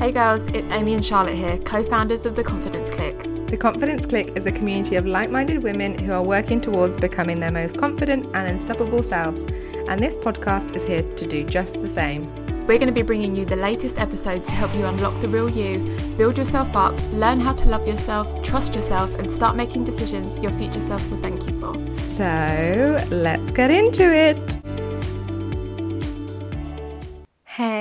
Hey 0.00 0.12
girls, 0.12 0.48
it's 0.48 0.70
Amy 0.70 0.94
and 0.94 1.04
Charlotte 1.04 1.34
here, 1.34 1.58
co 1.58 1.84
founders 1.84 2.24
of 2.24 2.34
The 2.34 2.42
Confidence 2.42 2.90
Clique. 2.90 3.22
The 3.48 3.58
Confidence 3.58 4.06
Clique 4.06 4.34
is 4.34 4.46
a 4.46 4.50
community 4.50 4.96
of 4.96 5.04
like 5.04 5.28
minded 5.28 5.62
women 5.62 5.98
who 5.98 6.10
are 6.12 6.22
working 6.22 6.58
towards 6.58 6.96
becoming 6.96 7.38
their 7.38 7.52
most 7.52 7.76
confident 7.76 8.24
and 8.34 8.48
unstoppable 8.48 9.02
selves, 9.02 9.44
and 9.88 10.02
this 10.02 10.16
podcast 10.16 10.74
is 10.74 10.86
here 10.86 11.02
to 11.02 11.26
do 11.26 11.44
just 11.44 11.82
the 11.82 11.90
same. 11.90 12.34
We're 12.66 12.78
going 12.78 12.86
to 12.86 12.94
be 12.94 13.02
bringing 13.02 13.36
you 13.36 13.44
the 13.44 13.56
latest 13.56 13.98
episodes 13.98 14.46
to 14.46 14.52
help 14.52 14.74
you 14.74 14.86
unlock 14.86 15.20
the 15.20 15.28
real 15.28 15.50
you, 15.50 15.94
build 16.16 16.38
yourself 16.38 16.74
up, 16.74 16.98
learn 17.12 17.38
how 17.38 17.52
to 17.52 17.68
love 17.68 17.86
yourself, 17.86 18.42
trust 18.42 18.74
yourself, 18.74 19.14
and 19.16 19.30
start 19.30 19.54
making 19.54 19.84
decisions 19.84 20.38
your 20.38 20.52
future 20.52 20.80
self 20.80 21.06
will 21.10 21.20
thank 21.20 21.46
you 21.46 21.60
for. 21.60 21.74
So 21.98 23.04
let's 23.10 23.50
get 23.50 23.70
into 23.70 24.04
it. 24.04 24.60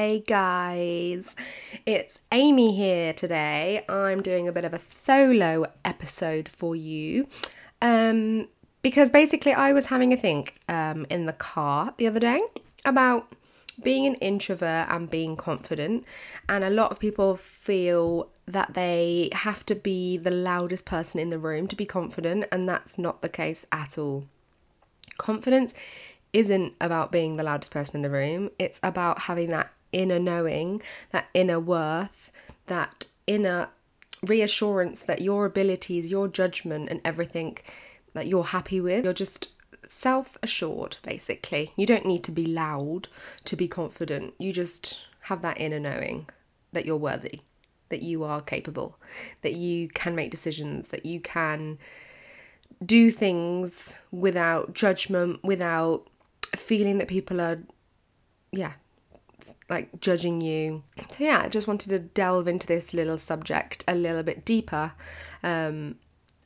Hey 0.02 0.24
guys, 0.26 1.36
it's 1.86 2.20
Amy 2.32 2.74
here 2.74 3.12
today. 3.12 3.84
I'm 3.90 4.22
doing 4.22 4.48
a 4.48 4.54
bit 4.54 4.64
of 4.64 4.74
a 4.74 4.80
solo 4.80 5.66
episode 5.84 6.48
for 6.48 6.74
you. 6.74 7.28
Um, 7.82 8.48
because 8.82 9.12
basically, 9.12 9.52
I 9.52 9.74
was 9.74 9.88
having 9.88 10.14
a 10.14 10.16
think 10.16 10.56
um, 10.70 11.06
in 11.10 11.26
the 11.26 11.34
car 11.34 11.94
the 11.98 12.08
other 12.08 12.22
day 12.22 12.42
about 12.86 13.36
being 13.84 14.06
an 14.06 14.16
introvert 14.16 14.88
and 14.90 15.10
being 15.10 15.36
confident. 15.36 16.06
And 16.48 16.64
a 16.64 16.70
lot 16.70 16.94
of 16.94 17.00
people 17.00 17.36
feel 17.36 18.30
that 18.48 18.76
they 18.76 19.30
have 19.34 19.66
to 19.66 19.76
be 19.76 20.16
the 20.16 20.32
loudest 20.32 20.86
person 20.86 21.20
in 21.20 21.28
the 21.28 21.40
room 21.40 21.68
to 21.68 21.76
be 21.76 21.86
confident, 21.86 22.46
and 22.54 22.70
that's 22.70 22.98
not 22.98 23.20
the 23.20 23.28
case 23.28 23.66
at 23.74 23.98
all. 23.98 24.24
Confidence 25.18 25.74
isn't 26.32 26.74
about 26.80 27.12
being 27.12 27.36
the 27.36 27.44
loudest 27.44 27.72
person 27.72 27.98
in 27.98 28.02
the 28.02 28.10
room, 28.10 28.50
it's 28.60 28.80
about 28.82 29.20
having 29.20 29.50
that 29.50 29.74
inner 29.92 30.20
knowing, 30.20 30.82
that 31.12 31.28
inner 31.34 31.60
worth, 31.60 32.32
that 32.68 33.06
inner 33.28 33.70
reassurance 34.22 35.04
that 35.04 35.22
your 35.22 35.46
abilities, 35.46 36.12
your 36.12 36.28
judgment, 36.28 36.90
and 36.90 37.02
everything 37.06 37.58
that 38.14 38.28
you're 38.28 38.44
happy 38.44 38.82
with, 38.82 39.06
you're 39.06 39.14
just 39.14 39.50
self 39.88 40.38
assured, 40.44 40.98
basically. 41.04 41.74
You 41.76 41.86
don't 41.86 42.06
need 42.06 42.24
to 42.26 42.32
be 42.32 42.46
loud 42.46 43.08
to 43.46 43.56
be 43.56 43.68
confident. 43.68 44.34
You 44.38 44.54
just 44.54 45.06
have 45.22 45.42
that 45.42 45.60
inner 45.60 45.80
knowing 45.80 46.28
that 46.74 46.86
you're 46.86 46.98
worthy, 46.98 47.42
that 47.90 48.02
you 48.02 48.24
are 48.24 48.42
capable, 48.42 48.98
that 49.42 49.54
you 49.54 49.88
can 49.90 50.16
make 50.16 50.32
decisions, 50.32 50.90
that 50.90 51.06
you 51.06 51.20
can 51.20 51.78
do 52.86 53.12
things 53.12 53.98
without 54.12 54.74
judgment, 54.74 55.44
without 55.44 56.08
feeling 56.56 56.98
that 57.00 57.08
people 57.08 57.42
are, 57.42 57.60
yeah, 58.52 58.74
like 59.70 60.00
judging 60.00 60.42
you. 60.42 60.84
So, 61.12 61.24
yeah, 61.24 61.42
I 61.44 61.50
just 61.50 61.68
wanted 61.68 61.90
to 61.90 62.00
delve 62.00 62.48
into 62.48 62.68
this 62.68 62.94
little 62.94 63.18
subject 63.18 63.84
a 63.88 63.96
little 63.96 64.24
bit 64.24 64.46
deeper. 64.46 64.94
Um, 65.44 65.96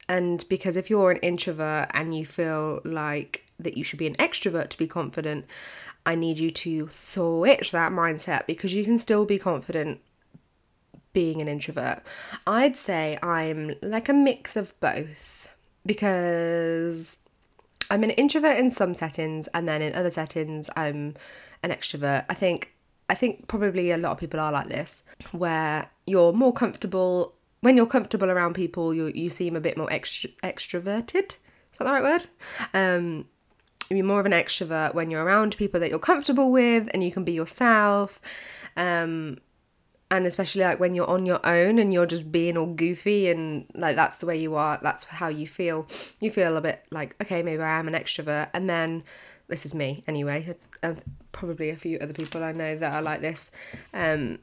and 0.09 0.45
because 0.49 0.75
if 0.75 0.89
you're 0.89 1.11
an 1.11 1.17
introvert 1.17 1.89
and 1.93 2.15
you 2.15 2.25
feel 2.25 2.81
like 2.83 3.45
that 3.59 3.77
you 3.77 3.83
should 3.83 3.99
be 3.99 4.07
an 4.07 4.15
extrovert 4.15 4.69
to 4.69 4.77
be 4.77 4.87
confident, 4.87 5.45
I 6.05 6.15
need 6.15 6.37
you 6.37 6.51
to 6.51 6.89
switch 6.91 7.71
that 7.71 7.91
mindset 7.91 8.45
because 8.45 8.73
you 8.73 8.83
can 8.83 8.97
still 8.97 9.25
be 9.25 9.39
confident 9.39 10.01
being 11.13 11.41
an 11.41 11.47
introvert. 11.47 12.01
I'd 12.45 12.75
say 12.75 13.17
I'm 13.23 13.75
like 13.81 14.09
a 14.09 14.13
mix 14.13 14.55
of 14.55 14.77
both 14.79 15.55
because 15.85 17.17
I'm 17.89 18.03
an 18.03 18.09
introvert 18.11 18.57
in 18.57 18.71
some 18.71 18.93
settings 18.93 19.47
and 19.49 19.67
then 19.67 19.81
in 19.81 19.93
other 19.93 20.11
settings 20.11 20.69
I'm 20.75 21.15
an 21.61 21.69
extrovert. 21.69 22.25
I 22.29 22.33
think 22.33 22.72
I 23.09 23.15
think 23.15 23.47
probably 23.47 23.91
a 23.91 23.97
lot 23.97 24.11
of 24.11 24.17
people 24.17 24.39
are 24.39 24.51
like 24.51 24.69
this 24.69 25.03
where 25.31 25.89
you're 26.05 26.33
more 26.33 26.53
comfortable 26.53 27.35
when 27.63 27.77
you're 27.77 27.85
comfortable 27.85 28.29
around 28.29 28.55
people, 28.55 28.93
you 28.93 29.09
you 29.15 29.29
seem 29.29 29.55
a 29.55 29.61
bit 29.61 29.77
more 29.77 29.91
extra, 29.91 30.29
extroverted. 30.43 31.31
Is 31.31 31.77
that 31.79 31.85
the 31.85 31.91
right 31.91 32.03
word? 32.03 32.25
Um, 32.73 33.25
you're 33.89 34.05
more 34.05 34.19
of 34.19 34.25
an 34.25 34.33
extrovert 34.33 34.93
when 34.93 35.09
you're 35.09 35.23
around 35.23 35.55
people 35.55 35.79
that 35.79 35.89
you're 35.89 35.97
comfortable 35.97 36.51
with, 36.51 36.89
and 36.93 37.01
you 37.01 37.11
can 37.11 37.23
be 37.23 37.31
yourself. 37.31 38.19
Um, 38.75 39.37
and 40.13 40.27
especially 40.27 40.61
like 40.61 40.79
when 40.79 40.93
you're 40.93 41.09
on 41.09 41.25
your 41.25 41.39
own 41.43 41.79
and 41.79 41.91
you're 41.91 42.05
just 42.05 42.31
being 42.31 42.55
all 42.55 42.67
goofy 42.67 43.31
and 43.31 43.65
like 43.73 43.95
that's 43.95 44.17
the 44.17 44.27
way 44.27 44.37
you 44.37 44.53
are. 44.53 44.79
That's 44.79 45.05
how 45.05 45.27
you 45.27 45.47
feel. 45.47 45.87
You 46.19 46.29
feel 46.29 46.55
a 46.55 46.61
bit 46.61 46.85
like 46.91 47.15
okay, 47.19 47.41
maybe 47.41 47.63
I 47.63 47.79
am 47.79 47.87
an 47.87 47.95
extrovert, 47.95 48.49
and 48.53 48.69
then 48.69 49.03
this 49.47 49.65
is 49.65 49.73
me 49.73 50.03
anyway. 50.05 50.55
Uh, 50.83 50.93
probably 51.31 51.71
a 51.71 51.75
few 51.75 51.97
other 51.97 52.13
people 52.13 52.43
I 52.43 52.51
know 52.51 52.77
that 52.77 52.93
are 52.93 53.01
like 53.01 53.21
this. 53.21 53.49
Um, 53.91 54.37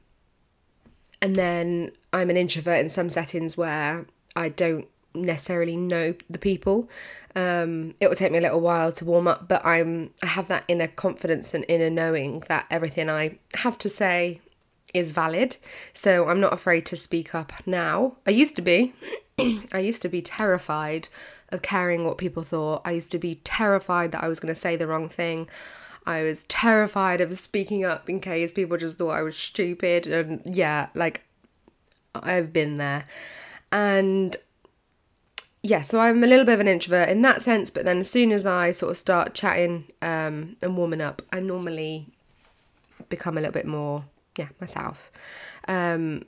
and 1.22 1.36
then 1.36 1.92
I'm 2.12 2.30
an 2.30 2.36
introvert 2.36 2.80
in 2.80 2.88
some 2.88 3.09
settings 3.09 3.56
where 3.56 4.06
I 4.34 4.48
don't 4.48 4.88
necessarily 5.14 5.76
know 5.76 6.14
the 6.28 6.38
people. 6.38 6.91
Um, 7.36 7.94
it 8.00 8.09
will 8.09 8.16
take 8.16 8.32
me 8.32 8.38
a 8.38 8.41
little 8.41 8.60
while 8.60 8.91
to 8.91 9.04
warm 9.04 9.28
up, 9.28 9.47
but 9.47 9.64
I'm 9.64 10.10
I 10.20 10.26
have 10.26 10.48
that 10.48 10.64
inner 10.66 10.88
confidence 10.88 11.54
and 11.54 11.64
inner 11.69 11.91
knowing 11.91 12.41
that 12.48 12.66
everything 12.72 13.09
I 13.09 13.38
have 13.54 13.78
to 13.78 13.88
say 13.88 14.41
is 14.94 15.10
valid. 15.10 15.56
So 15.92 16.28
I'm 16.28 16.40
not 16.40 16.52
afraid 16.52 16.86
to 16.86 16.96
speak 16.96 17.34
up 17.34 17.52
now. 17.66 18.16
I 18.26 18.30
used 18.30 18.56
to 18.56 18.62
be. 18.62 18.92
I 19.72 19.78
used 19.78 20.02
to 20.02 20.08
be 20.08 20.22
terrified 20.22 21.08
of 21.50 21.62
caring 21.62 22.04
what 22.04 22.18
people 22.18 22.42
thought. 22.42 22.82
I 22.84 22.92
used 22.92 23.10
to 23.12 23.18
be 23.18 23.36
terrified 23.44 24.12
that 24.12 24.22
I 24.22 24.28
was 24.28 24.40
going 24.40 24.54
to 24.54 24.60
say 24.60 24.76
the 24.76 24.86
wrong 24.86 25.08
thing. 25.08 25.48
I 26.06 26.22
was 26.22 26.44
terrified 26.44 27.20
of 27.20 27.36
speaking 27.38 27.84
up 27.84 28.08
in 28.08 28.20
case 28.20 28.52
people 28.52 28.76
just 28.76 28.98
thought 28.98 29.10
I 29.10 29.22
was 29.22 29.36
stupid. 29.36 30.06
And 30.06 30.42
yeah, 30.44 30.88
like 30.94 31.22
I've 32.14 32.52
been 32.52 32.78
there. 32.78 33.04
And 33.72 34.36
yeah, 35.62 35.82
so 35.82 36.00
I'm 36.00 36.24
a 36.24 36.26
little 36.26 36.44
bit 36.44 36.54
of 36.54 36.60
an 36.60 36.68
introvert 36.68 37.08
in 37.08 37.22
that 37.22 37.42
sense. 37.42 37.70
But 37.70 37.84
then 37.84 37.98
as 37.98 38.10
soon 38.10 38.32
as 38.32 38.46
I 38.46 38.72
sort 38.72 38.92
of 38.92 38.98
start 38.98 39.34
chatting 39.34 39.84
um, 40.00 40.56
and 40.62 40.76
warming 40.76 41.00
up, 41.00 41.22
I 41.32 41.40
normally 41.40 42.06
become 43.08 43.36
a 43.36 43.40
little 43.40 43.52
bit 43.52 43.66
more, 43.66 44.04
yeah, 44.40 44.48
myself. 44.60 45.10
Um, 45.68 46.24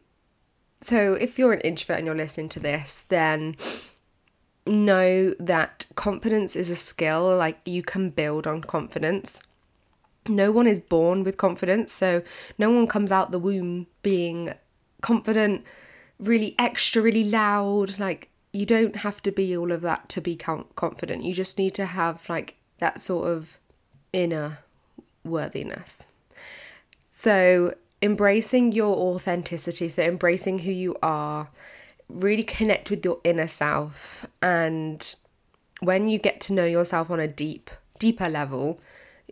so 0.80 1.14
if 1.14 1.38
you're 1.38 1.52
an 1.52 1.60
introvert 1.60 1.98
and 1.98 2.06
you're 2.06 2.16
listening 2.16 2.48
to 2.50 2.60
this, 2.60 3.04
then 3.08 3.56
know 4.66 5.34
that 5.40 5.86
confidence 5.96 6.54
is 6.54 6.70
a 6.70 6.76
skill 6.76 7.36
like 7.36 7.58
you 7.64 7.82
can 7.82 8.10
build 8.10 8.46
on 8.46 8.60
confidence 8.60 9.42
no 10.28 10.52
one 10.52 10.66
is 10.66 10.80
born 10.80 11.24
with 11.24 11.36
confidence, 11.36 11.92
so 11.92 12.22
no 12.58 12.70
one 12.70 12.86
comes 12.86 13.10
out 13.10 13.30
the 13.30 13.38
womb 13.38 13.86
being 14.02 14.54
confident, 15.00 15.64
really 16.18 16.54
extra, 16.58 17.02
really 17.02 17.24
loud. 17.24 17.98
Like, 17.98 18.28
you 18.52 18.66
don't 18.66 18.96
have 18.96 19.22
to 19.22 19.32
be 19.32 19.56
all 19.56 19.72
of 19.72 19.80
that 19.82 20.08
to 20.10 20.20
be 20.20 20.36
confident. 20.36 21.24
You 21.24 21.34
just 21.34 21.58
need 21.58 21.74
to 21.74 21.86
have, 21.86 22.28
like, 22.28 22.56
that 22.78 23.00
sort 23.00 23.28
of 23.28 23.58
inner 24.12 24.58
worthiness. 25.24 26.06
So, 27.10 27.74
embracing 28.02 28.72
your 28.72 28.94
authenticity, 28.96 29.88
so 29.88 30.02
embracing 30.02 30.58
who 30.60 30.72
you 30.72 30.96
are, 31.02 31.48
really 32.08 32.42
connect 32.42 32.90
with 32.90 33.04
your 33.04 33.20
inner 33.24 33.48
self. 33.48 34.26
And 34.42 35.14
when 35.80 36.08
you 36.08 36.18
get 36.18 36.40
to 36.42 36.52
know 36.52 36.66
yourself 36.66 37.10
on 37.10 37.20
a 37.20 37.28
deep, 37.28 37.70
deeper 37.98 38.28
level, 38.28 38.80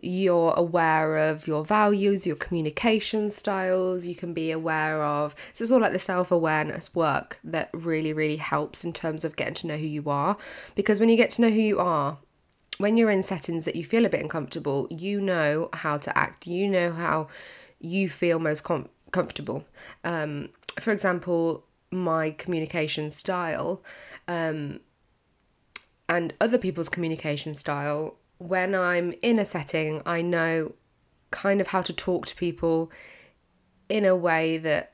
you're 0.01 0.53
aware 0.57 1.17
of 1.29 1.45
your 1.45 1.63
values, 1.63 2.25
your 2.25 2.35
communication 2.35 3.29
styles, 3.29 4.07
you 4.07 4.15
can 4.15 4.33
be 4.33 4.51
aware 4.51 5.03
of. 5.03 5.35
So 5.53 5.63
it's 5.63 5.71
all 5.71 5.79
like 5.79 5.91
the 5.91 5.99
self 5.99 6.31
awareness 6.31 6.95
work 6.95 7.39
that 7.43 7.69
really, 7.73 8.13
really 8.13 8.37
helps 8.37 8.83
in 8.83 8.93
terms 8.93 9.23
of 9.23 9.35
getting 9.35 9.53
to 9.55 9.67
know 9.67 9.77
who 9.77 9.85
you 9.85 10.03
are. 10.07 10.37
Because 10.75 10.99
when 10.99 11.09
you 11.09 11.17
get 11.17 11.29
to 11.31 11.41
know 11.41 11.49
who 11.49 11.61
you 11.61 11.79
are, 11.79 12.17
when 12.77 12.97
you're 12.97 13.11
in 13.11 13.21
settings 13.21 13.65
that 13.65 13.75
you 13.75 13.85
feel 13.85 14.05
a 14.05 14.09
bit 14.09 14.21
uncomfortable, 14.23 14.87
you 14.89 15.21
know 15.21 15.69
how 15.73 15.97
to 15.97 16.17
act, 16.17 16.47
you 16.47 16.67
know 16.67 16.91
how 16.91 17.27
you 17.81 18.09
feel 18.09 18.39
most 18.39 18.63
com- 18.63 18.89
comfortable. 19.11 19.65
Um, 20.03 20.49
for 20.79 20.91
example, 20.91 21.65
my 21.91 22.31
communication 22.31 23.09
style 23.09 23.83
um, 24.27 24.79
and 26.07 26.33
other 26.39 26.57
people's 26.57 26.89
communication 26.89 27.53
style 27.53 28.17
when 28.37 28.73
I'm 28.73 29.13
in 29.21 29.37
a 29.37 29.45
setting, 29.45 30.01
I 30.05 30.23
know 30.23 30.73
kind 31.29 31.61
of 31.61 31.67
how 31.67 31.83
to 31.83 31.93
talk 31.93 32.25
to 32.25 32.35
people 32.35 32.91
in 33.87 34.03
a 34.03 34.15
way 34.15 34.57
that 34.57 34.93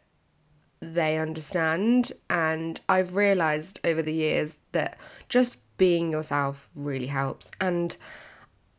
they 0.82 1.18
understand. 1.18 2.12
And 2.30 2.80
I've 2.90 3.16
realized 3.16 3.80
over 3.86 4.02
the 4.02 4.14
years 4.14 4.58
that 4.74 4.98
just 5.30 5.58
being 5.78 6.12
yourself 6.12 6.68
really 6.76 7.06
helps. 7.06 7.52
And 7.62 7.96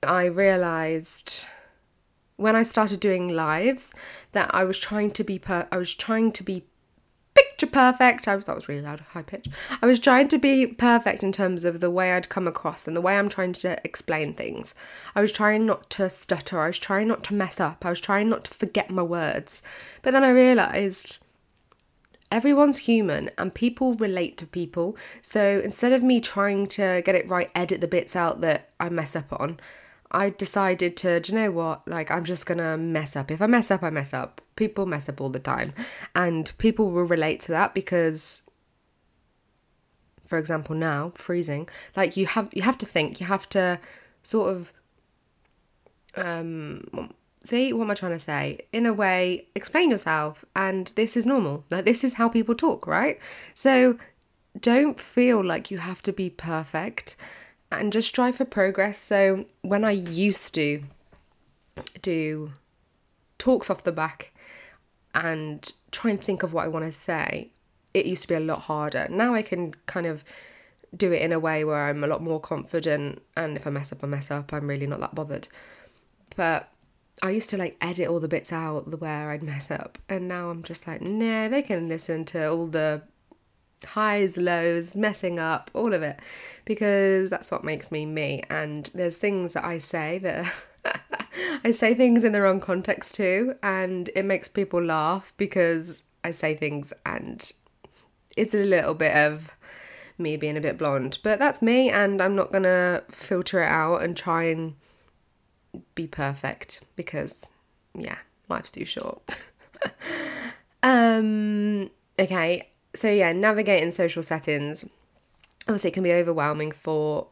I 0.02 0.26
realized 0.26 1.46
when 2.38 2.56
I 2.56 2.62
started 2.62 3.00
doing 3.00 3.28
lives 3.28 3.92
that 4.32 4.50
I 4.54 4.64
was 4.64 4.78
trying 4.78 5.10
to 5.10 5.24
be 5.24 5.38
per- 5.38 5.68
I 5.70 5.76
was 5.76 5.94
trying 5.94 6.32
to 6.32 6.42
be 6.42 6.64
picture 7.34 7.66
perfect. 7.66 8.28
I 8.28 8.36
was 8.36 8.44
that 8.46 8.54
was 8.54 8.68
really 8.68 8.80
loud, 8.80 9.00
high 9.00 9.22
pitch. 9.22 9.48
I 9.82 9.86
was 9.86 10.00
trying 10.00 10.28
to 10.28 10.38
be 10.38 10.66
perfect 10.66 11.22
in 11.22 11.32
terms 11.32 11.64
of 11.64 11.80
the 11.80 11.90
way 11.90 12.12
I'd 12.12 12.28
come 12.28 12.46
across 12.46 12.86
and 12.86 12.96
the 12.96 13.00
way 13.00 13.18
I'm 13.18 13.28
trying 13.28 13.52
to 13.54 13.78
explain 13.84 14.34
things. 14.34 14.74
I 15.14 15.20
was 15.20 15.32
trying 15.32 15.66
not 15.66 15.90
to 15.90 16.08
stutter. 16.08 16.60
I 16.60 16.68
was 16.68 16.78
trying 16.78 17.08
not 17.08 17.24
to 17.24 17.34
mess 17.34 17.58
up. 17.60 17.84
I 17.84 17.90
was 17.90 18.00
trying 18.00 18.28
not 18.28 18.44
to 18.44 18.54
forget 18.54 18.90
my 18.90 19.02
words. 19.02 19.62
But 20.02 20.12
then 20.12 20.24
I 20.24 20.30
realized 20.30 21.18
everyone's 22.30 22.78
human 22.78 23.30
and 23.36 23.52
people 23.52 23.96
relate 23.96 24.36
to 24.38 24.46
people. 24.46 24.96
So 25.22 25.60
instead 25.64 25.92
of 25.92 26.04
me 26.04 26.20
trying 26.20 26.68
to 26.68 27.02
get 27.04 27.16
it 27.16 27.28
right, 27.28 27.50
edit 27.54 27.80
the 27.80 27.88
bits 27.88 28.14
out 28.14 28.42
that 28.42 28.70
I 28.78 28.88
mess 28.90 29.16
up 29.16 29.32
on, 29.32 29.58
I 30.10 30.30
decided 30.30 30.96
to, 30.98 31.20
you 31.24 31.34
know 31.34 31.50
what? 31.50 31.86
Like, 31.86 32.10
I'm 32.10 32.24
just 32.24 32.46
gonna 32.46 32.76
mess 32.78 33.16
up. 33.16 33.30
If 33.30 33.42
I 33.42 33.46
mess 33.46 33.70
up, 33.70 33.82
I 33.82 33.90
mess 33.90 34.14
up. 34.14 34.40
People 34.56 34.86
mess 34.86 35.08
up 35.08 35.20
all 35.20 35.30
the 35.30 35.38
time. 35.38 35.74
And 36.14 36.52
people 36.58 36.90
will 36.90 37.04
relate 37.04 37.40
to 37.40 37.52
that 37.52 37.74
because, 37.74 38.42
for 40.26 40.38
example, 40.38 40.74
now, 40.74 41.12
freezing, 41.14 41.68
like, 41.96 42.16
you 42.16 42.26
have, 42.26 42.48
you 42.52 42.62
have 42.62 42.78
to 42.78 42.86
think, 42.86 43.20
you 43.20 43.26
have 43.26 43.48
to 43.50 43.78
sort 44.22 44.50
of, 44.50 44.72
um, 46.16 47.12
see 47.42 47.72
what 47.72 47.84
am 47.84 47.90
I 47.90 47.94
trying 47.94 48.12
to 48.12 48.18
say? 48.18 48.60
In 48.72 48.86
a 48.86 48.92
way, 48.92 49.46
explain 49.54 49.90
yourself, 49.90 50.44
and 50.56 50.90
this 50.96 51.16
is 51.16 51.26
normal. 51.26 51.64
Like, 51.70 51.84
this 51.84 52.02
is 52.02 52.14
how 52.14 52.28
people 52.28 52.54
talk, 52.54 52.86
right? 52.86 53.18
So, 53.54 53.98
don't 54.60 54.98
feel 54.98 55.44
like 55.44 55.70
you 55.70 55.78
have 55.78 56.02
to 56.02 56.12
be 56.12 56.30
perfect 56.30 57.14
and 57.70 57.92
just 57.92 58.08
strive 58.08 58.36
for 58.36 58.44
progress. 58.44 58.98
So 58.98 59.46
when 59.62 59.84
I 59.84 59.90
used 59.92 60.54
to 60.54 60.82
do 62.02 62.52
talks 63.38 63.70
off 63.70 63.84
the 63.84 63.92
back 63.92 64.32
and 65.14 65.72
try 65.90 66.10
and 66.10 66.22
think 66.22 66.42
of 66.42 66.52
what 66.52 66.64
I 66.64 66.68
want 66.68 66.84
to 66.84 66.92
say, 66.92 67.50
it 67.94 68.06
used 68.06 68.22
to 68.22 68.28
be 68.28 68.34
a 68.34 68.40
lot 68.40 68.60
harder. 68.60 69.06
Now 69.10 69.34
I 69.34 69.42
can 69.42 69.74
kind 69.86 70.06
of 70.06 70.24
do 70.96 71.12
it 71.12 71.22
in 71.22 71.32
a 71.32 71.38
way 71.38 71.64
where 71.64 71.76
I'm 71.76 72.02
a 72.02 72.06
lot 72.06 72.22
more 72.22 72.40
confident 72.40 73.22
and 73.36 73.56
if 73.56 73.66
I 73.66 73.70
mess 73.70 73.92
up 73.92 74.02
I 74.02 74.06
mess 74.06 74.30
up, 74.30 74.52
I'm 74.52 74.68
really 74.68 74.86
not 74.86 75.00
that 75.00 75.14
bothered. 75.14 75.48
But 76.36 76.70
I 77.22 77.30
used 77.30 77.50
to 77.50 77.56
like 77.56 77.76
edit 77.80 78.08
all 78.08 78.20
the 78.20 78.28
bits 78.28 78.52
out 78.52 78.90
the 78.90 78.96
where 78.96 79.30
I'd 79.30 79.42
mess 79.42 79.70
up 79.70 79.98
and 80.08 80.28
now 80.28 80.50
I'm 80.50 80.62
just 80.62 80.86
like, 80.86 81.02
nah, 81.02 81.48
they 81.48 81.62
can 81.62 81.88
listen 81.88 82.24
to 82.26 82.50
all 82.50 82.66
the 82.66 83.02
highs, 83.86 84.36
lows, 84.38 84.96
messing 84.96 85.38
up, 85.38 85.70
all 85.74 85.92
of 85.92 86.02
it, 86.02 86.20
because 86.64 87.30
that's 87.30 87.50
what 87.50 87.64
makes 87.64 87.90
me 87.90 88.06
me. 88.06 88.42
And 88.50 88.90
there's 88.94 89.16
things 89.16 89.54
that 89.54 89.64
I 89.64 89.78
say 89.78 90.18
that 90.18 90.52
I 91.64 91.72
say 91.72 91.94
things 91.94 92.24
in 92.24 92.32
the 92.32 92.42
wrong 92.42 92.60
context 92.60 93.14
too, 93.14 93.54
and 93.62 94.10
it 94.14 94.24
makes 94.24 94.48
people 94.48 94.82
laugh 94.82 95.32
because 95.36 96.04
I 96.24 96.30
say 96.32 96.54
things 96.54 96.92
and 97.06 97.50
it's 98.36 98.54
a 98.54 98.64
little 98.64 98.94
bit 98.94 99.14
of 99.14 99.56
me 100.18 100.36
being 100.36 100.56
a 100.56 100.60
bit 100.60 100.78
blonde. 100.78 101.18
But 101.22 101.38
that's 101.38 101.62
me, 101.62 101.90
and 101.90 102.20
I'm 102.20 102.34
not 102.34 102.52
gonna 102.52 103.02
filter 103.10 103.62
it 103.62 103.68
out 103.68 104.02
and 104.02 104.16
try 104.16 104.44
and 104.44 104.74
be 105.94 106.06
perfect 106.06 106.82
because, 106.96 107.46
yeah, 107.94 108.18
life's 108.48 108.70
too 108.70 108.84
short. 108.84 109.22
um, 110.82 111.90
okay, 112.18 112.68
so 112.94 113.10
yeah, 113.10 113.32
navigating 113.32 113.90
social 113.90 114.22
settings 114.22 114.84
obviously 115.68 115.90
it 115.90 115.94
can 115.94 116.02
be 116.02 116.12
overwhelming 116.12 116.72
for 116.72 117.28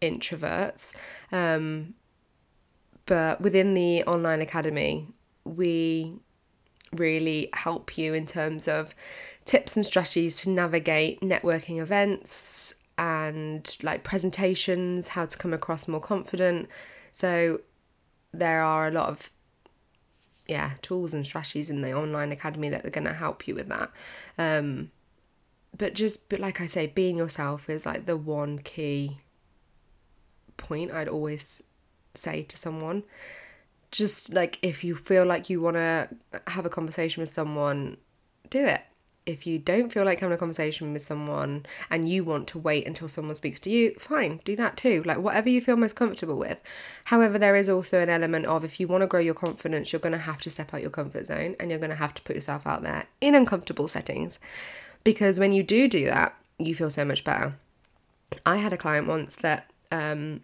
introverts. 0.00 0.94
Um, 1.32 1.94
but 3.06 3.40
within 3.40 3.74
the 3.74 4.04
online 4.04 4.40
academy, 4.40 5.08
we 5.44 6.14
really 6.92 7.50
help 7.52 7.98
you 7.98 8.14
in 8.14 8.26
terms 8.26 8.68
of 8.68 8.94
tips 9.44 9.76
and 9.76 9.84
strategies 9.84 10.40
to 10.42 10.50
navigate 10.50 11.20
networking 11.20 11.80
events 11.80 12.74
and 12.96 13.76
like 13.82 14.04
presentations, 14.04 15.08
how 15.08 15.26
to 15.26 15.36
come 15.36 15.52
across 15.52 15.88
more 15.88 16.00
confident. 16.00 16.68
So 17.10 17.60
there 18.32 18.62
are 18.62 18.86
a 18.86 18.92
lot 18.92 19.08
of 19.08 19.30
yeah 20.46 20.72
tools 20.82 21.14
and 21.14 21.26
strategies 21.26 21.70
in 21.70 21.80
the 21.80 21.92
online 21.92 22.30
academy 22.30 22.68
that 22.68 22.84
are 22.84 22.90
going 22.90 23.06
to 23.06 23.12
help 23.12 23.48
you 23.48 23.54
with 23.56 23.68
that. 23.68 23.90
Um, 24.38 24.90
but 25.76 25.94
just 25.94 26.28
but 26.28 26.40
like 26.40 26.60
I 26.60 26.66
say, 26.66 26.86
being 26.86 27.16
yourself 27.16 27.70
is 27.70 27.86
like 27.86 28.06
the 28.06 28.16
one 28.16 28.58
key 28.58 29.18
point 30.56 30.92
I'd 30.92 31.08
always 31.08 31.62
say 32.14 32.42
to 32.44 32.56
someone. 32.56 33.04
Just 33.90 34.32
like 34.32 34.58
if 34.62 34.84
you 34.84 34.94
feel 34.94 35.24
like 35.24 35.50
you 35.50 35.60
want 35.60 35.76
to 35.76 36.08
have 36.46 36.66
a 36.66 36.70
conversation 36.70 37.20
with 37.20 37.28
someone, 37.28 37.96
do 38.48 38.64
it. 38.64 38.82
If 39.26 39.46
you 39.46 39.58
don't 39.58 39.92
feel 39.92 40.04
like 40.04 40.18
having 40.18 40.34
a 40.34 40.38
conversation 40.38 40.92
with 40.92 41.02
someone 41.02 41.66
and 41.90 42.08
you 42.08 42.24
want 42.24 42.48
to 42.48 42.58
wait 42.58 42.86
until 42.86 43.06
someone 43.06 43.34
speaks 43.34 43.60
to 43.60 43.70
you, 43.70 43.94
fine, 43.98 44.40
do 44.44 44.56
that 44.56 44.76
too. 44.76 45.02
Like 45.04 45.18
whatever 45.18 45.48
you 45.48 45.60
feel 45.60 45.76
most 45.76 45.94
comfortable 45.94 46.38
with. 46.38 46.60
However, 47.04 47.38
there 47.38 47.54
is 47.54 47.68
also 47.68 48.00
an 48.00 48.08
element 48.08 48.46
of 48.46 48.64
if 48.64 48.80
you 48.80 48.88
want 48.88 49.02
to 49.02 49.06
grow 49.06 49.20
your 49.20 49.34
confidence, 49.34 49.92
you're 49.92 50.00
going 50.00 50.12
to 50.12 50.18
have 50.18 50.40
to 50.42 50.50
step 50.50 50.72
out 50.72 50.80
your 50.80 50.90
comfort 50.90 51.26
zone 51.26 51.54
and 51.60 51.70
you're 51.70 51.78
going 51.78 51.90
to 51.90 51.96
have 51.96 52.14
to 52.14 52.22
put 52.22 52.34
yourself 52.34 52.66
out 52.66 52.82
there 52.82 53.04
in 53.20 53.34
uncomfortable 53.34 53.88
settings 53.88 54.38
because 55.04 55.38
when 55.38 55.52
you 55.52 55.62
do 55.62 55.88
do 55.88 56.06
that, 56.06 56.34
you 56.58 56.74
feel 56.74 56.90
so 56.90 57.04
much 57.04 57.24
better. 57.24 57.54
I 58.46 58.56
had 58.56 58.72
a 58.72 58.76
client 58.76 59.06
once 59.06 59.36
that 59.36 59.70
um, 59.90 60.42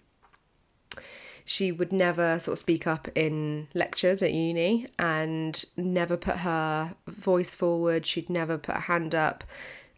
she 1.44 1.70
would 1.70 1.92
never 1.92 2.38
sort 2.40 2.54
of 2.54 2.58
speak 2.58 2.86
up 2.86 3.08
in 3.14 3.68
lectures 3.72 4.22
at 4.22 4.32
uni 4.32 4.86
and 4.98 5.64
never 5.76 6.16
put 6.16 6.38
her 6.38 6.94
voice 7.06 7.54
forward. 7.54 8.04
She'd 8.04 8.28
never 8.28 8.58
put 8.58 8.74
a 8.74 8.80
hand 8.80 9.14
up 9.14 9.44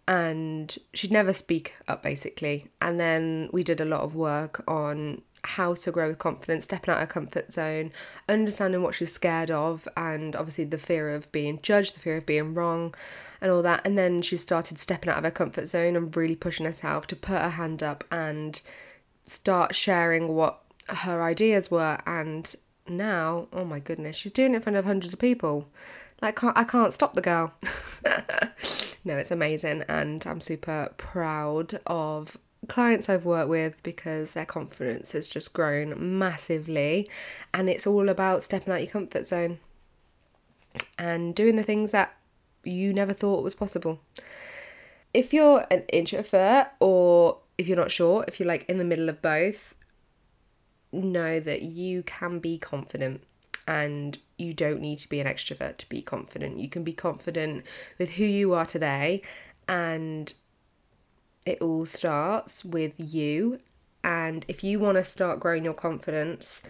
and 0.06 0.76
she'd 0.93 1.12
never 1.12 1.32
speak 1.32 1.75
up 1.88 2.02
basically. 2.02 2.66
And 2.82 3.00
then 3.00 3.49
we 3.52 3.62
did 3.62 3.81
a 3.81 3.87
lot 3.87 4.02
of 4.02 4.14
work 4.14 4.62
on 4.69 5.22
how 5.44 5.75
to 5.75 5.93
grow 5.93 6.08
with 6.08 6.19
confidence, 6.19 6.64
stepping 6.64 6.93
out 6.93 7.02
of 7.02 7.08
her 7.08 7.12
comfort 7.12 7.52
zone, 7.52 7.93
understanding 8.29 8.82
what 8.82 8.94
she's 8.94 9.12
scared 9.12 9.50
of, 9.50 9.87
and 9.96 10.35
obviously 10.37 10.64
the 10.64 10.79
fear 10.79 11.11
of 11.11 11.31
being 11.32 11.61
judged, 11.62 11.94
the 11.94 12.00
fear 12.00 12.17
of 12.17 12.26
being 12.26 12.55
wrong, 12.55 12.94
and 13.40 13.50
all 13.50 13.62
that. 13.62 13.87
And 13.87 13.96
then 13.96 14.23
she 14.23 14.37
started 14.37 14.79
stepping 14.79 15.11
out 15.11 15.19
of 15.19 15.25
her 15.25 15.31
comfort 15.31 15.67
zone 15.67 15.96
and 15.96 16.14
really 16.17 16.37
pushing 16.37 16.67
herself 16.67 17.06
to 17.08 17.17
put 17.17 17.40
her 17.40 17.50
hand 17.50 17.82
up 17.82 18.05
and 18.11 18.61
start 19.25 19.75
sharing 19.75 20.29
what 20.29 20.61
her 20.88 21.23
ideas 21.23 21.70
were. 21.70 21.99
And 22.06 22.52
now, 22.88 23.49
oh 23.52 23.64
my 23.64 23.81
goodness, 23.81 24.17
she's 24.17 24.32
doing 24.32 24.52
it 24.52 24.56
in 24.56 24.62
front 24.62 24.76
of 24.76 24.85
hundreds 24.85 25.12
of 25.12 25.19
people. 25.19 25.69
Like, 26.20 26.43
I 26.43 26.64
can't 26.64 26.93
stop 26.93 27.14
the 27.14 27.20
girl. 27.20 27.52
no, 29.05 29.17
it's 29.17 29.31
amazing, 29.31 29.85
and 29.88 30.26
I'm 30.26 30.40
super 30.40 30.93
proud 30.96 31.79
of 31.87 32.37
clients 32.68 33.08
I've 33.08 33.24
worked 33.24 33.48
with 33.48 33.82
because 33.82 34.34
their 34.34 34.46
confidence 34.46 35.12
has 35.12 35.28
just 35.28 35.52
grown 35.52 36.18
massively 36.18 37.10
and 37.52 37.68
it's 37.68 37.86
all 37.86 38.08
about 38.08 38.42
stepping 38.42 38.72
out 38.72 38.82
your 38.82 38.90
comfort 38.90 39.26
zone 39.26 39.58
and 40.98 41.34
doing 41.34 41.56
the 41.56 41.62
things 41.62 41.92
that 41.92 42.14
you 42.64 42.92
never 42.92 43.12
thought 43.12 43.42
was 43.42 43.54
possible. 43.54 44.00
If 45.14 45.32
you're 45.32 45.66
an 45.70 45.84
introvert 45.88 46.68
or 46.80 47.38
if 47.56 47.66
you're 47.66 47.76
not 47.76 47.90
sure, 47.90 48.25
if 48.28 48.38
you're 48.38 48.48
like 48.48 48.68
in 48.68 48.78
the 48.78 48.84
middle 48.84 49.08
of 49.08 49.22
both, 49.22 49.75
know 50.92 51.40
that 51.40 51.62
you 51.62 52.02
can 52.02 52.38
be 52.38 52.58
confident 52.58 53.22
and 53.66 54.18
you 54.38 54.54
don't 54.54 54.80
need 54.80 54.98
to 55.00 55.08
be 55.08 55.20
an 55.20 55.26
extrovert 55.26 55.76
to 55.78 55.88
be 55.88 56.00
confident. 56.00 56.58
You 56.58 56.68
can 56.68 56.84
be 56.84 56.92
confident 56.92 57.64
with 57.98 58.10
who 58.12 58.25
you 58.25 58.54
are 58.54 58.64
today 58.64 59.22
and 59.68 60.32
it 61.47 61.61
all 61.61 61.87
starts 61.87 62.64
with 62.64 62.95
you. 62.97 63.61
And 64.04 64.45
if 64.49 64.62
you 64.62 64.80
want 64.80 64.97
to 64.97 65.04
start 65.04 65.40
growing 65.40 65.64
your 65.64 65.75
confidence 65.75 66.62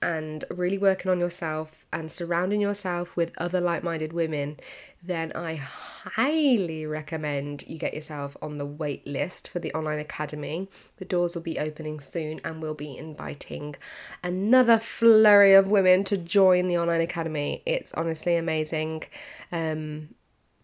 and 0.00 0.44
really 0.50 0.78
working 0.78 1.10
on 1.10 1.18
yourself 1.18 1.84
and 1.92 2.12
surrounding 2.12 2.60
yourself 2.60 3.16
with 3.16 3.32
other 3.38 3.60
like 3.60 3.82
minded 3.82 4.12
women, 4.12 4.58
then 5.02 5.32
I 5.34 5.56
highly 5.56 6.86
recommend 6.86 7.64
you 7.66 7.78
get 7.78 7.94
yourself 7.94 8.36
on 8.40 8.58
the 8.58 8.66
wait 8.66 9.06
list 9.06 9.48
for 9.48 9.58
the 9.58 9.72
online 9.74 9.98
academy. 9.98 10.68
The 10.98 11.04
doors 11.04 11.34
will 11.34 11.42
be 11.42 11.58
opening 11.58 12.00
soon 12.00 12.40
and 12.44 12.62
we'll 12.62 12.74
be 12.74 12.96
inviting 12.96 13.74
another 14.22 14.78
flurry 14.78 15.54
of 15.54 15.68
women 15.68 16.04
to 16.04 16.16
join 16.16 16.68
the 16.68 16.78
online 16.78 17.00
academy. 17.00 17.62
It's 17.66 17.92
honestly 17.94 18.36
amazing. 18.36 19.04
Um, 19.50 20.10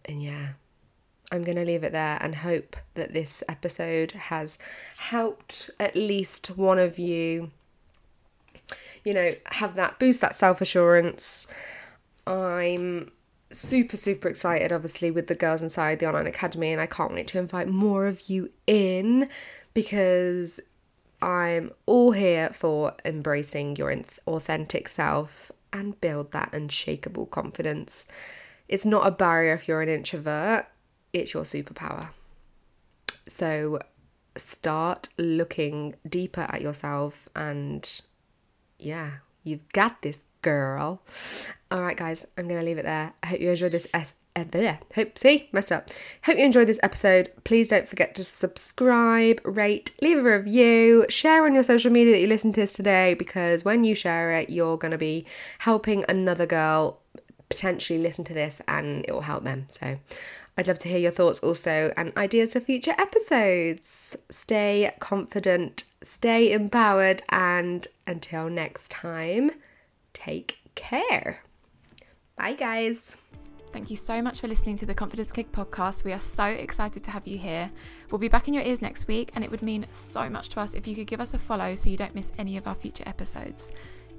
and 0.05 0.21
yeah, 0.21 0.49
I'm 1.31 1.43
going 1.43 1.57
to 1.57 1.65
leave 1.65 1.83
it 1.83 1.91
there 1.91 2.17
and 2.21 2.35
hope 2.35 2.75
that 2.93 3.13
this 3.13 3.43
episode 3.49 4.11
has 4.11 4.59
helped 4.97 5.69
at 5.79 5.95
least 5.95 6.47
one 6.57 6.79
of 6.79 6.99
you, 6.99 7.51
you 9.03 9.13
know, 9.13 9.31
have 9.47 9.75
that 9.75 9.99
boost 9.99 10.21
that 10.21 10.35
self 10.35 10.61
assurance. 10.61 11.47
I'm 12.27 13.11
super, 13.51 13.97
super 13.97 14.27
excited, 14.27 14.71
obviously, 14.71 15.11
with 15.11 15.27
the 15.27 15.35
girls 15.35 15.61
inside 15.61 15.99
the 15.99 16.07
online 16.07 16.27
academy, 16.27 16.71
and 16.71 16.81
I 16.81 16.87
can't 16.87 17.13
wait 17.13 17.27
to 17.27 17.39
invite 17.39 17.67
more 17.67 18.07
of 18.07 18.29
you 18.29 18.49
in 18.67 19.29
because 19.73 20.59
I'm 21.21 21.71
all 21.85 22.11
here 22.11 22.49
for 22.53 22.93
embracing 23.03 23.75
your 23.77 23.93
authentic 24.27 24.87
self 24.87 25.51
and 25.73 25.99
build 25.99 26.31
that 26.31 26.53
unshakable 26.53 27.25
confidence. 27.27 28.05
It's 28.67 28.85
not 28.85 29.07
a 29.07 29.11
barrier 29.11 29.53
if 29.53 29.67
you're 29.67 29.81
an 29.81 29.89
introvert 29.89 30.67
it's 31.15 31.33
your 31.33 31.43
superpower. 31.43 32.09
So 33.27 33.79
start 34.35 35.09
looking 35.17 35.95
deeper 36.07 36.41
at 36.41 36.61
yourself 36.61 37.29
and 37.35 38.01
yeah, 38.77 39.11
you've 39.43 39.67
got 39.69 40.01
this 40.01 40.23
girl. 40.41 41.01
All 41.71 41.81
right, 41.81 41.95
guys, 41.95 42.25
I'm 42.37 42.47
going 42.47 42.59
to 42.59 42.65
leave 42.65 42.77
it 42.77 42.85
there. 42.85 43.13
I 43.23 43.27
hope 43.27 43.39
you 43.39 43.49
enjoyed 43.49 43.71
this 43.71 43.87
uh. 43.93 44.77
Hope 44.93 45.17
see 45.17 45.47
messed 45.53 45.71
up. 45.71 45.89
Hope 46.25 46.37
you 46.37 46.43
enjoyed 46.43 46.67
this 46.67 46.81
episode. 46.83 47.31
Please 47.45 47.69
don't 47.69 47.87
forget 47.87 48.13
to 48.15 48.23
subscribe, 48.25 49.39
rate, 49.45 49.95
leave 50.01 50.17
a 50.17 50.37
review, 50.37 51.05
share 51.07 51.45
on 51.45 51.53
your 51.53 51.63
social 51.63 51.91
media 51.91 52.13
that 52.13 52.19
you 52.19 52.27
listened 52.27 52.55
to 52.55 52.59
this 52.59 52.73
today 52.73 53.13
because 53.13 53.63
when 53.63 53.85
you 53.85 53.95
share 53.95 54.33
it, 54.33 54.49
you're 54.49 54.77
going 54.77 54.91
to 54.91 54.97
be 54.97 55.25
helping 55.59 56.03
another 56.09 56.45
girl 56.45 56.99
potentially 57.47 57.99
listen 57.99 58.25
to 58.25 58.33
this 58.33 58.61
and 58.67 59.05
it 59.07 59.13
will 59.13 59.21
help 59.21 59.45
them. 59.45 59.65
So 59.69 59.95
I'd 60.57 60.67
love 60.67 60.79
to 60.79 60.89
hear 60.89 60.99
your 60.99 61.11
thoughts 61.11 61.39
also 61.39 61.91
and 61.97 62.15
ideas 62.15 62.53
for 62.53 62.61
future 62.61 62.95
episodes. 62.97 64.15
Stay 64.29 64.91
confident, 64.99 65.83
stay 66.01 66.53
empowered, 66.53 67.21
and 67.29 67.85
until 68.07 68.49
next 68.49 68.89
time, 68.89 69.51
take 70.13 70.57
care. 70.75 71.43
Bye, 72.37 72.53
guys. 72.53 73.17
Thank 73.73 73.89
you 73.89 73.97
so 73.97 74.21
much 74.21 74.39
for 74.39 74.47
listening 74.47 74.77
to 74.77 74.85
the 74.85 74.95
Confidence 74.95 75.33
Clique 75.33 75.51
podcast. 75.51 76.05
We 76.05 76.13
are 76.13 76.19
so 76.21 76.45
excited 76.45 77.03
to 77.03 77.11
have 77.11 77.27
you 77.27 77.37
here. 77.37 77.69
We'll 78.09 78.19
be 78.19 78.29
back 78.29 78.47
in 78.47 78.53
your 78.53 78.63
ears 78.63 78.81
next 78.81 79.05
week, 79.09 79.31
and 79.35 79.43
it 79.43 79.51
would 79.51 79.61
mean 79.61 79.85
so 79.91 80.29
much 80.29 80.47
to 80.49 80.61
us 80.61 80.73
if 80.73 80.87
you 80.87 80.95
could 80.95 81.07
give 81.07 81.19
us 81.19 81.33
a 81.33 81.39
follow 81.39 81.75
so 81.75 81.89
you 81.89 81.97
don't 81.97 82.15
miss 82.15 82.31
any 82.37 82.55
of 82.55 82.67
our 82.67 82.75
future 82.75 83.03
episodes. 83.05 83.71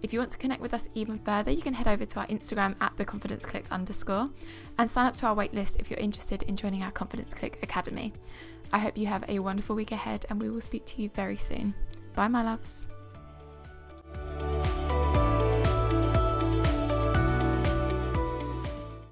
If 0.03 0.13
you 0.13 0.19
want 0.19 0.31
to 0.33 0.39
connect 0.39 0.61
with 0.61 0.75
us 0.75 0.89
even 0.95 1.19
further, 1.19 1.51
you 1.51 1.63
can 1.63 1.75
head 1.75 1.89
over 1.89 2.05
to 2.05 2.21
our 2.21 2.27
Instagram 2.27 2.77
at 2.81 2.97
the 2.97 3.05
Confidence 3.05 3.45
Clique 3.45 3.65
underscore 3.71 4.31
and 4.79 4.89
sign 4.89 5.07
up 5.07 5.15
to 5.17 5.27
our 5.27 5.35
waitlist 5.35 5.81
if 5.81 5.91
you're 5.91 5.99
interested 5.99 6.43
in 6.45 6.57
joining 6.57 6.83
our 6.83 6.93
Confidence 6.93 7.35
Clique 7.35 7.59
Academy. 7.63 8.13
I 8.73 8.79
hope 8.79 8.97
you 8.97 9.07
have 9.07 9.25
a 9.29 9.39
wonderful 9.39 9.77
week 9.77 9.93
ahead, 9.93 10.27
and 10.29 10.41
we 10.41 10.51
will 10.51 10.61
speak 10.61 10.85
to 10.87 11.03
you 11.03 11.09
very 11.11 11.37
soon. 11.37 11.75
Bye, 12.15 12.29
my 12.29 12.43
loves. 12.43 12.87